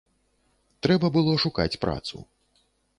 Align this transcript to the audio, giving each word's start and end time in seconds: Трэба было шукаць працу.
Трэба 0.87 1.13
было 1.19 1.37
шукаць 1.47 1.77
працу. 1.87 2.27